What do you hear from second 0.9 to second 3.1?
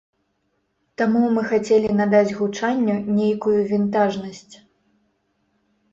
Таму мы хацелі надаць гучанню